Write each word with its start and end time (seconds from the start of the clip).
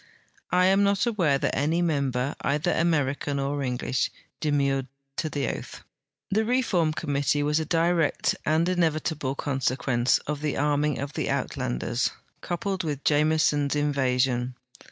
I 0.49 0.65
am 0.65 0.81
not 0.83 1.05
aware 1.05 1.37
that 1.37 1.55
any 1.55 1.79
member, 1.83 2.33
either 2.41 2.71
American 2.73 3.37
or 3.39 3.61
English, 3.61 4.09
demurred 4.39 4.87
to 5.17 5.29
the 5.29 5.47
oath. 5.49 5.83
The 6.31 6.43
reform 6.43 6.91
committee 6.93 7.43
was 7.43 7.59
a 7.59 7.65
direct 7.65 8.35
and 8.43 8.67
inevitable 8.67 9.35
consequence 9.35 10.17
of 10.25 10.41
the 10.41 10.57
arming 10.57 10.97
of 10.97 11.13
the 11.13 11.27
Uitlanders, 11.27 12.09
coui^led 12.41 12.83
with 12.83 13.03
Jameson's 13.03 13.75
inva 13.75 14.19
sion. 14.19 14.55